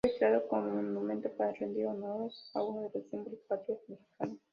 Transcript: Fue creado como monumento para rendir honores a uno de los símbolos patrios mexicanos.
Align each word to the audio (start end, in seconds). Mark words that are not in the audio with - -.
Fue 0.03 0.17
creado 0.17 0.47
como 0.47 0.63
monumento 0.71 1.29
para 1.37 1.51
rendir 1.53 1.85
honores 1.85 2.49
a 2.55 2.63
uno 2.63 2.89
de 2.89 2.99
los 3.01 3.07
símbolos 3.11 3.39
patrios 3.47 3.77
mexicanos. 3.87 4.39